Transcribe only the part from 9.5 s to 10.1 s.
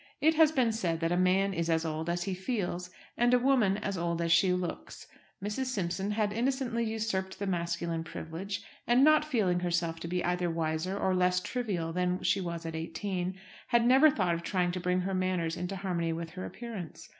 herself to